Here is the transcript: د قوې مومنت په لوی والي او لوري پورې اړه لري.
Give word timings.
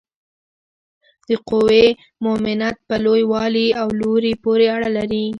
د 1.27 1.29
قوې 1.49 1.85
مومنت 2.25 2.75
په 2.87 2.95
لوی 3.03 3.23
والي 3.31 3.67
او 3.81 3.87
لوري 3.99 4.33
پورې 4.43 4.65
اړه 4.75 4.89
لري. 4.97 5.25